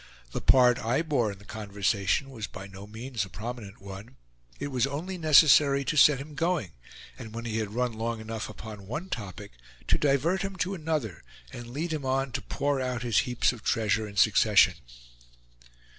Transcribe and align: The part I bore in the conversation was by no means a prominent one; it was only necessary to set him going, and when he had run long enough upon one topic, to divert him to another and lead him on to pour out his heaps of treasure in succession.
The 0.31 0.41
part 0.41 0.79
I 0.83 1.03
bore 1.03 1.31
in 1.31 1.37
the 1.37 1.45
conversation 1.45 2.31
was 2.31 2.47
by 2.47 2.65
no 2.65 2.87
means 2.87 3.23
a 3.23 3.29
prominent 3.29 3.79
one; 3.79 4.15
it 4.59 4.69
was 4.69 4.87
only 4.87 5.15
necessary 5.19 5.85
to 5.85 5.95
set 5.95 6.17
him 6.17 6.33
going, 6.33 6.71
and 7.19 7.35
when 7.35 7.45
he 7.45 7.59
had 7.59 7.75
run 7.75 7.93
long 7.93 8.19
enough 8.19 8.49
upon 8.49 8.87
one 8.87 9.09
topic, 9.09 9.51
to 9.87 9.99
divert 9.99 10.41
him 10.41 10.55
to 10.55 10.73
another 10.73 11.21
and 11.53 11.67
lead 11.69 11.93
him 11.93 12.03
on 12.03 12.31
to 12.31 12.41
pour 12.41 12.81
out 12.81 13.03
his 13.03 13.19
heaps 13.29 13.53
of 13.53 13.61
treasure 13.63 14.07
in 14.07 14.17
succession. 14.17 14.73